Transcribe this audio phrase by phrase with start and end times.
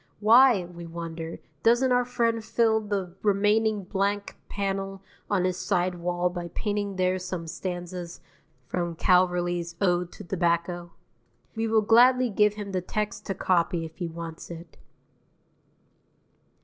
[0.19, 6.27] Why, we wonder, doesn't our friend fill the remaining blank panel on his side wall
[6.31, 8.19] by painting there some stanzas
[8.65, 10.93] from Calverley's "Ode to Tobacco?"
[11.55, 14.75] We will gladly give him the text to copy if he wants it.